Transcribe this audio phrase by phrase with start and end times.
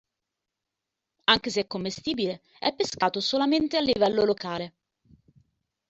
[1.25, 4.73] Anche se commestibile, è pescato solamente a livello locale.